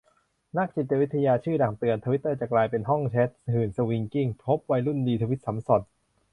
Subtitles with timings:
[0.57, 5.81] นักจิตวิทยาชื่อดังเตือน ทวิตเตอร์จะกลายเป็นห้องแชตหื่นสวิงกิ้ง พบวัยรุ่นรีทวีตสำส่อน